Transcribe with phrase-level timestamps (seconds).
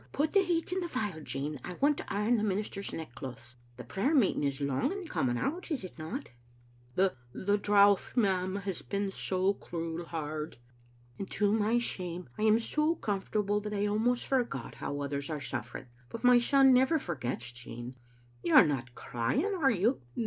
[0.11, 1.59] Put the heater in the fire, Jean.
[1.63, 3.53] I want to iron the minister's neckcloths.
[3.77, 6.31] The prayer meeting is long in coming out, is it not?"
[6.95, 7.13] "The—
[7.45, 10.57] the drouth, ma'am, has been so cruel hard."
[11.19, 15.39] "And, to my shame, I am so comfortable that I almost forgot how others are
[15.39, 15.85] suffering.
[16.09, 17.95] But my son never forgets, Jean.
[18.41, 20.01] You are not crying, are you?"